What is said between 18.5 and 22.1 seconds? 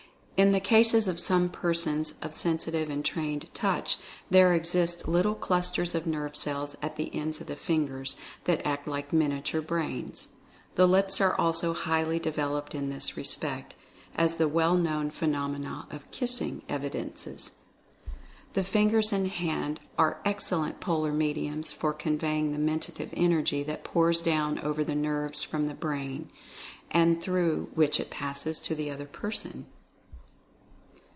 The fingers and hand are excellent polar mediums for